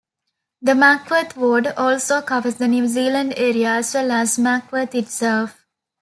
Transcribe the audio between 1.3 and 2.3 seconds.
ward also